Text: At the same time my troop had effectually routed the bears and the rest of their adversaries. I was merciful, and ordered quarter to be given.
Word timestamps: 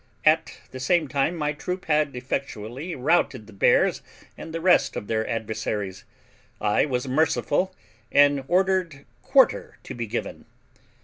At 0.25 0.59
the 0.71 0.79
same 0.79 1.07
time 1.07 1.35
my 1.35 1.53
troop 1.53 1.85
had 1.85 2.15
effectually 2.15 2.95
routed 2.95 3.45
the 3.45 3.53
bears 3.53 4.01
and 4.35 4.51
the 4.51 4.59
rest 4.59 4.95
of 4.95 5.05
their 5.05 5.27
adversaries. 5.29 6.05
I 6.59 6.85
was 6.87 7.07
merciful, 7.07 7.75
and 8.11 8.43
ordered 8.47 9.05
quarter 9.21 9.77
to 9.83 9.93
be 9.93 10.07
given. 10.07 10.45